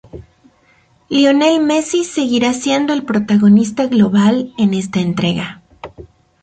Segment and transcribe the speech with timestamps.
[1.09, 5.61] Lionel Messi seguirá siendo el protagonista global en esta entrega.